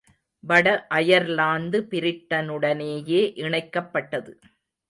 [0.43, 4.33] வட அயர்லாந்து பிரிட்டனுடனேயே இணைக்கப்பட்டது.